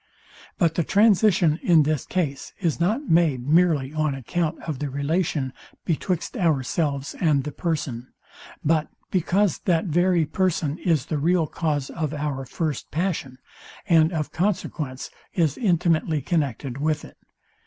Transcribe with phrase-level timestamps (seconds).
[0.57, 5.53] But the transition in this case is not made merely on account of the relation
[5.85, 8.07] betwixt ourselves and the person;
[8.65, 13.37] but because that very person is the real cause of our first passion,
[13.87, 17.17] and of consequence is intimately connected with it.